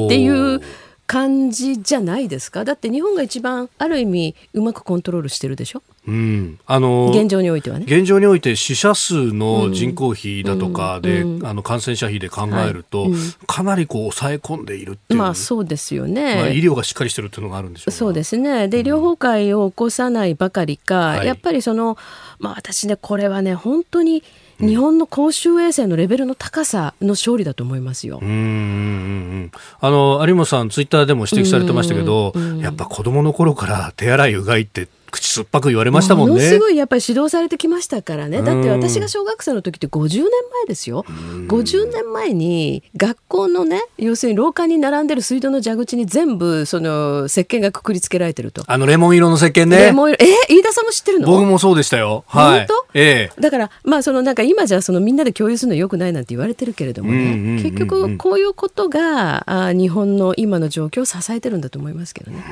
[0.09, 0.61] ていう
[1.07, 2.65] 感じじゃないですか。
[2.65, 7.85] だって日本が一番ある意味うまくコントロールしてるでしょうん、あの現状においてはね。
[7.87, 13.11] 現状において死者数の人口比だとかで、うん、あの感染者比で考えると、はい。
[13.13, 18.67] うん、かなりこう抑え込んでいるっていう、まあ、そうですよね、まあ、医療がしっかりしてるっていうのがあるんでしょうそうですね。
[18.67, 21.97] で医療崩壊を起こさないばかりか、うん、やっぱりその、
[22.41, 24.25] まあ、私ねこれはね本当に
[24.59, 28.19] 日本の公衆衛生のレベルの高さの勝利だと思いますよ。
[28.23, 36.35] うんあの有本さん、ツイッターでも指摘されてましたけど、やっぱ子供の頃から手洗いうがいって口酸っぱく言われましたもんね。
[36.35, 38.43] ものすごいやっぱり指導されてきましたからね。
[38.43, 41.05] だって私が小学生の時って50年前ですよ。
[41.49, 48.65] 50年前に学校のね、要するに廊下に並んでる水道の蛇口に全部その石鹸がくくりつけられてると。
[48.67, 49.77] あのレモン色の石鹸ね。
[49.77, 50.25] レモン色。
[50.25, 51.27] え飯田さんも知ってるの？
[51.29, 52.25] 僕もそうでしたよ。
[52.27, 52.59] はい。
[52.61, 52.87] 本当？
[52.95, 53.41] ええ。
[53.41, 57.61] だからまあそのなんか今じゃそのみんなで共有するのよくないなんて言われてるけれどもね。
[57.63, 62.43] 結局こういうことがあ日本の今の状況を支えてるんだと思いますけどね。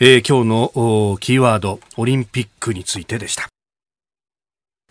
[0.00, 3.48] えー、今日のキーワードオリンピックについてでした。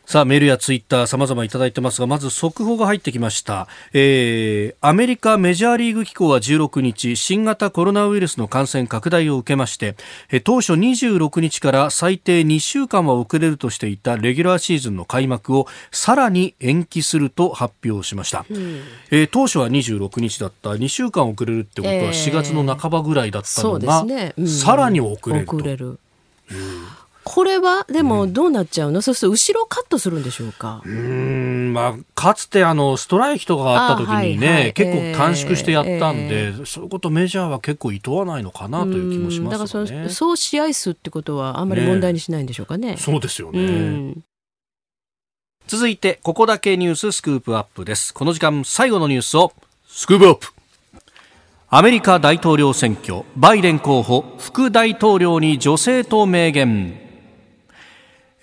[0.07, 3.67] さあ、メールやツイッター様々いただいてますが、まず速報が入ってきました。
[3.91, 9.97] えー、アメリカメジャーリーグ機構は16日、新型コロナウイルスの感染拡大を受けまして、
[10.31, 18.45] え当初26日から最低2週間は遅れるとしていたレギュラーシーズンの開幕をさらに延期すると発表しました。
[18.49, 18.81] うん、
[19.11, 24.33] えー、当初は26日だった、2週間遅れるってことは4月の半ばぐらいだったのが、えーね。
[24.37, 25.99] うん、さらに遅れると。
[27.29, 30.81] これはでもどうなっちゃうの、うん、そうすると後ろカットするんでしょうか？
[30.85, 42.91] うん、まあ、かつてあのストライキとかがあった時にね、はいはい、結構短縮してやったんで、えー、そういうことメジャーは結構いとわないのかなという気もします、ね、だからその総試合数ってことはあんまり問題にしないんでしょうかね。
[42.91, 44.15] ねそうですよね。
[45.67, 48.13] 続いてここだけニューススクープアップです。
[48.13, 49.51] この時間最後のニュースを
[49.87, 50.47] スクープアップ。
[51.69, 53.23] アメリカ大統領選挙。
[53.35, 57.06] バイデン候補副大統領に女性と明言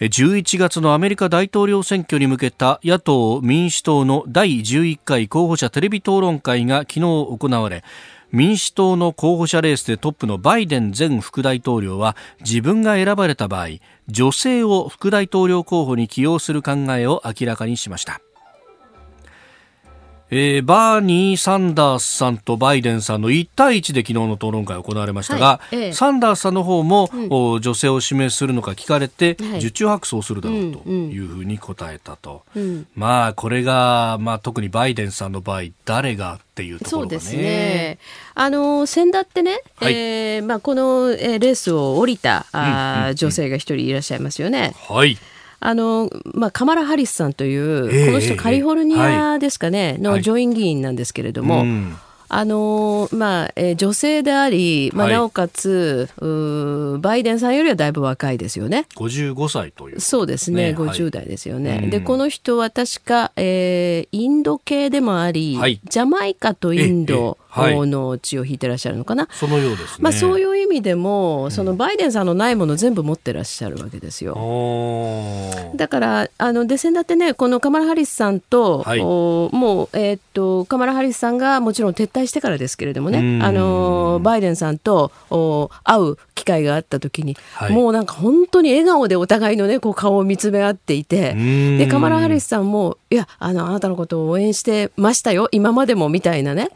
[0.01, 7.85] 11月のアメリカ大統領選挙に向けた野党・民主党の第11回候補者テレビ討論会が昨日行われ
[8.33, 13.69] 民主党の候補者レースでトップのバイデン前副大統領は自分が選ばれた場合
[14.09, 18.21] 女性を副大統領候補に起用する考えを明らかにしました。
[20.37, 37.99] えー、バーニー・サンダースさんとバイデンさんの1対1で昨日の討論会が行われましたが、はいええ、サンダースさんの方も、うん、女性を指名するのか聞かれて、はい、受注白送するだろうというふうに答えたと、うんうん、まあこれが、まあ、特にバイデンさんの場合誰がっていうところが、ね、そうですね。
[38.35, 44.75] あの先だってね、はい、えー、まあ、この、えー、レースを降りたあ、うんうん、女性が一人いらっしゃいますよね。
[44.89, 45.17] はい
[45.67, 51.97] あの、まあ、カマラ・ハリスさんという、えー、この人カリフォルニアですかね、の上院議員なんですけれども、はいうん。
[52.29, 58.87] あのまあえー、女性であり、まあ、なおかつ、はい、バイデンさんよりはだいぶ若いですよね。
[58.97, 61.77] 55歳という、そうですね、ね50代ですよね。
[61.77, 74.35] はい、でこの人は確か、えー、インド系でもあり、はい、ジャマイカとインドの血を引いてらっしゃるのかな、そのようです、ね、まあ、そういう意味でもそのバイデンさんのないもの全部持ってらっしゃるわけですよ。
[74.35, 91.35] うん、だからあのデセンだってねこのカマラ・ハリスさんと、はい、おもう、えー、っとカマラ・ハリスさんがもちろん撤退してからですけれどもねあのバイデンさんとお会う機会があった時に、はい、もうなんか本当に笑顔でお互いのねこう顔を見つめ合っていて
[91.79, 96.69] でカマラ・ハリスさんもいやあのあなたのことを応援してましたよ今までもみたいなね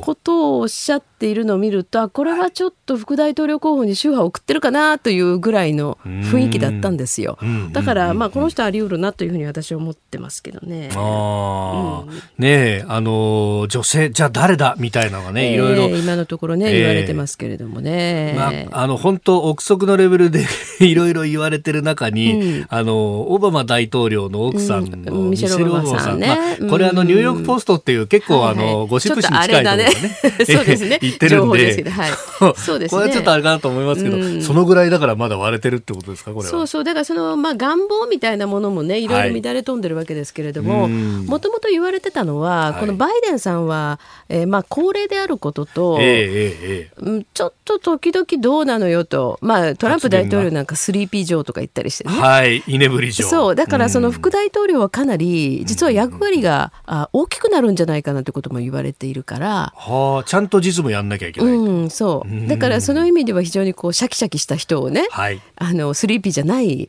[0.00, 7.38] ことをおっしゃっているのを見るとこれはちょっと副大統領候補に宗派を送ってるかなというぐらいの雰囲気だったんですよ。
[7.70, 10.90] だからまあこの人はあり得るなというふうに私は思ってますけどね。
[10.96, 15.96] あうん、ねあの女性じゃあ誰だみたいなのがね、いろいろ。
[15.96, 18.34] 今のところね、言われてますけれどもね。
[18.36, 20.44] まあ、あの本当憶測のレベルで
[20.80, 29.90] いろいろ言われてる中に、うん、あのオバマ大統領の奥さんの、ミシェル・オバマさんね、まあ、これあのニューヨークポストっていう結構あの、ゴシップ誌に近いところがね、
[30.44, 30.98] そうですね。
[31.12, 32.10] 言ってるんで、はい、
[32.56, 32.78] そう。
[32.80, 33.00] ですね。
[33.00, 36.50] これはちょっとあれかなと思いますけど、そのぐらいだからまだ割れてるってことですかこれは。
[36.50, 36.84] そうそう。
[36.84, 39.12] だからそのまあ願望みたいなものもねい。
[39.12, 52.14] ろいろ乱れ飛んでるわけですけれども、もともと言われてたのは、このバイデンさんは、えー、まあ高齢であることと、えーえーえー、ちょっと時々どうなのよと、まあトランプ大統領なんか Sleepy Joe とか言ったりしてね。
[52.14, 53.28] はい、居眠り城。
[53.28, 53.54] そう。
[53.54, 59.72] だからその副大統領はかなり実は役割が、あ大きくなるんじゃないかなってことも言われているから。
[59.76, 61.52] はあ、ちゃんと実務やんなきゃいけない。
[61.52, 62.48] うん、そう。
[62.48, 66.88] だからその意味では非常にこうシャキシャキした人をね、はい、あの sleepy じゃない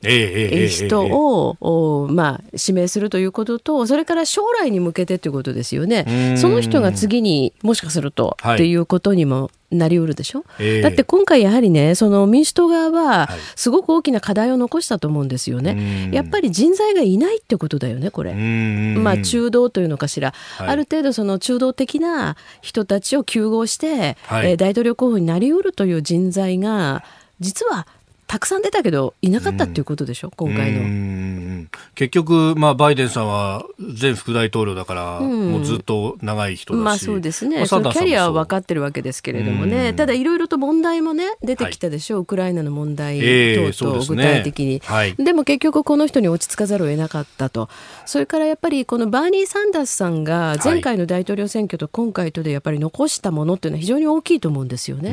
[0.69, 6.35] 人を、おまあ指名するということと、それから将来に向けてということですよね。
[6.37, 18.33] その人が次にもしかすると、っていうことにもなりうるでしょ、えー、だって今回やはりねその民主党側はすごく大きな課題を残したと思うんですよね、はい、やっぱり人材がいないってことだよねこれ。
[18.33, 27.03] まあ中道というのかしら、はい、ある程度その中道的な人たちを糾合して、はい、えー、大統領候補になりうるという人材が
[27.39, 27.87] 実は
[28.33, 31.67] たくさん出たけどいなかったっていうことでしょ、うん、今回の。
[31.93, 42.15] 結局、まあ、バイデンさんは前副大統領だから、もうずっと長い人まあそうですね、そのキャリアは分かってるわけですけれどもね、ただいろいろと問題もね、出てきたでしょ？
[42.15, 47.69] う、はい、ウクライナの問題等々、具体的に、はい、でも結局、この人に落ち着かざるを得なかったと、
[48.07, 54.39] それからやっぱりこのバーニー・サンダースさんが前回の大統領選挙と今回とでやっぱり残したものっていうのは非常に大きい。
[54.39, 55.11] と思うんですよね。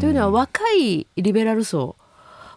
[0.00, 1.96] というのは若いリベラル層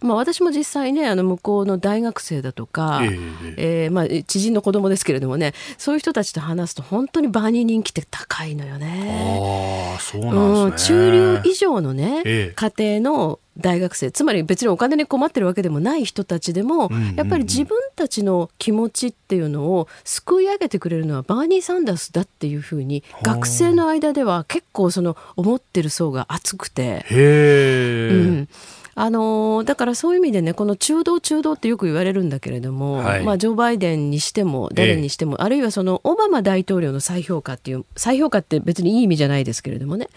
[0.05, 9.93] まあ、私も実際ねあの向こうの大学生だとか、えー、えー、まあ、知人の子供ですけれどもねそういう人たちと話すと本当にバーニー人気って高いのよね。
[9.95, 27.05] あそうなんですね、うん、中流以上のね、えー、家庭の大学生つまり別にお金に困ってるわけでもない人たちでも、やっぱり自分たちの気持ちっていうのをすくい上げてくれるのはバーニー・サンダースだっていうふうに学生の間では結構その思ってる層が厚くて。
[27.09, 28.49] へー、うん
[28.97, 40.07] あのだからそういう意味でねこの中道中道ってよく言われるんだけれども、はい、まあ、ジョー・バイデンにしても誰にしても、えあるいはそのオバマ大統領の再評価っていう再評価って別にいい意味じゃないですけれどもね。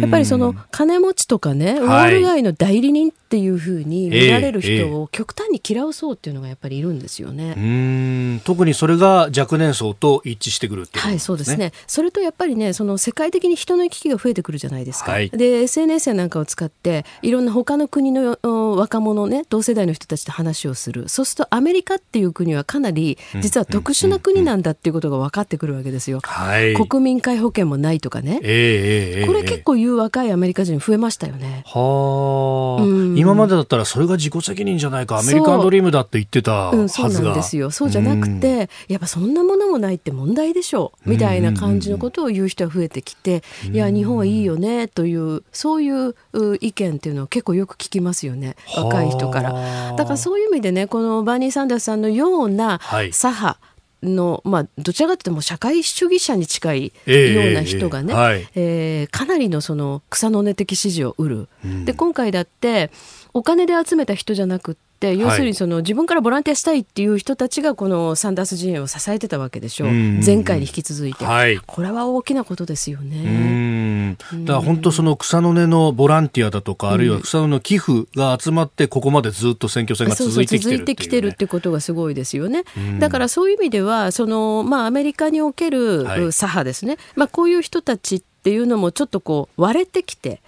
[0.00, 7.54] やっぱりその金持ちとかねウォール街の代理人っていうふうに見られる人を極端に嫌う層っていうのがやっぱりいるんですよね。
[7.56, 8.40] うん。
[8.44, 11.72] 特にそれが若年層と一致してくるっていう、ね、はいそうですね。
[11.88, 15.10] それとやっぱりねその世界的に人の行き来が増えてくるじゃないですか。
[15.10, 18.38] はい、で SNS やなんかを使っていろんな他の国の
[18.76, 21.08] 若者ね同世代の人たちと話をする。
[21.08, 26.20] そうするとアメリカっていう国はかなり実は特殊な国なんだっていうことが分かってくるわけですよ。
[26.22, 31.62] はい、国民皆保険もないとかね、えー、これ結構言う若いアメリカ人増えましたよね。
[31.66, 33.18] はあ、うん。
[33.18, 35.18] 今までだったらそれが自己責任じゃないか。
[35.18, 37.70] アメリカンドリームだって言ってたはずが、うん、そうなんですよ。
[37.70, 40.92] そうじゃなくて、うん、やっぱそんなものもないって問題でしょ。
[41.06, 46.14] うみたいな感じのことを言う人は増えてきて、いや日本はいいよねというそういう
[46.60, 49.94] 意見っていうのを結構よく聞きますよね若い人から。
[49.96, 52.80] だからそういう意味でねこのバーニー・サンダースさんのような
[53.10, 53.74] 左派、はい
[54.04, 62.90] の、まあ、どちらかというとも社会主義者に近いような人がね、えーはい、えー、かなりのその草の根的支持を得る、うん、で今回だって
[63.32, 74.16] お金で集めた人じゃなくて要するにその、自分からボランティアしたいっていう人たちがこのサンダース陣営を支えてたわけでしょう、前回に引き続いて、はい、これは大きなことですよね。
[74.44, 82.64] だから本当その草の根のボランティアだとか、あるいは草の根の寄付が集まってここまでずっと選挙戦が続いてきてる、ね、続いてきてるってことがすごいですよね。
[82.98, 90.40] だからそういう意味ではその、まあ、アメリカにおける左派ですね、はい、まあ、こういう人たちっていうのもちょっとこう割れてきて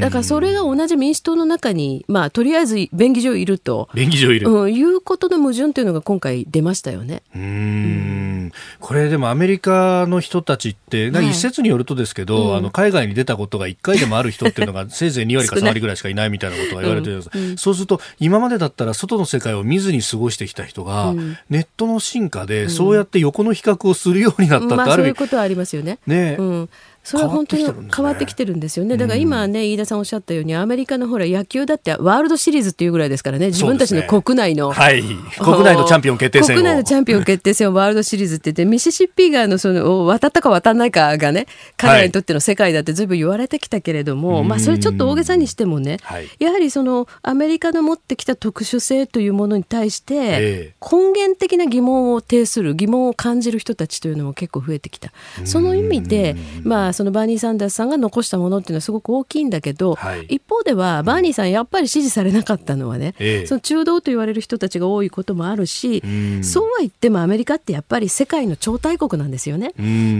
[0.00, 3.88] だからそれが同じ民主党の中に、まあ、とりあえず便宜上いると。
[3.94, 7.22] 便宜上いる、うん、いうことの矛盾というのが今回出ましたよね。
[7.34, 8.52] うん。
[8.78, 17.50] これでもアメリカの人たちって、一説によるとですけど、はい、あの海外に出たことが1回でもある人っていうのが せいぜい2割か3割ぐらいしかいないみたいなことが言われてるんです、うん。
[17.50, 25.98] うん、そうすると今までだったら外の世界を見ずに過ごしてきた人が、うん、ネットの進化でそうやって横の比較をするようになったってあるまあ、そういうことはありますよね。
[26.06, 26.68] ね、うん
[27.02, 28.96] それは本当に変わってきてるんですよね。
[28.96, 34.68] だから今ね、飯田さんおっしゃったように、アメリカのほら野球だってワールドシリーズっていうぐらいですからね、自分たちの国内の。
[34.68, 35.02] ね、はい。
[35.38, 41.46] 国内のチャンピオン決定戦国内のチャンピオン決定戦をワールドシリーズって言って、ミシシッピ川のその、渡ったか渡らないかがね、
[41.76, 55.12] 彼らにとっての世界だってずいぶん言われてきたけれども、はい、まあそれちょっと大げさにしてもね、はい、やはりそのアメリカの持ってきた特殊性というものに対して、根源的な疑問を呈する、疑問を感じる人たちというのも結構増えてきた。
[55.44, 66.02] その意味で、まあそのバーニー・サンダースさんが残したものっていうのはすごく大きいんだけど、はい、一方ではバーニーさんやっぱり支持されなかったのはね、えその中道と言われる人たちが多いこともあるし、
[66.42, 69.72] そうは言ってもアメリカってやっぱり世界の超大国なんですよね。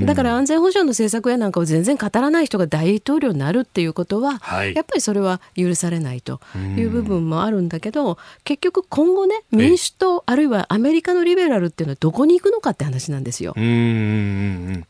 [0.05, 6.41] だから安全保障の政策やなんかを全然語らない人が大統領になるっていうことは、はい、やっぱりそれは許されないと
[6.77, 13.55] いう部分もあるんだけど結局今後ね民主党あるいはアメリカのリベラルっていうのはどこに行くのかって話なんですよ。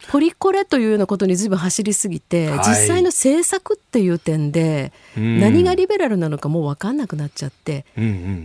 [0.09, 7.87] ポリコレというようなことに随分走りすぎて、実際の政策っていう点で、何がリベラルなのかもう分かんなくなっちゃって、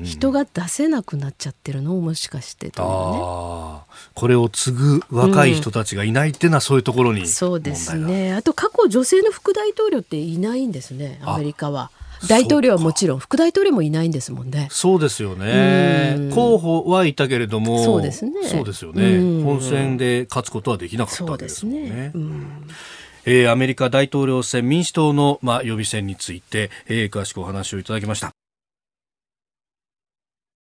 [0.03, 3.86] 人が出せなくなっちゃってるのをもしかしてというね。
[4.13, 11.91] これを継ぐ若い人たちがいないっていうのはそういうところに、そうですねあと過去女性の副大統領っていないんですねアメリカは。
[12.30, 14.69] 大統領はもちろん副大統領もいないんですもんね。
[14.71, 16.30] そうですよね。
[16.34, 18.32] 候補はいたけれども、そうですね。
[18.47, 19.43] そうですよね。
[19.43, 22.13] 本選で勝つことはできなかったわけですもんね。
[23.26, 28.44] えー、アメリカ大統領選民主党の、まあ、予備選について、えー、詳しくお話をいただきました。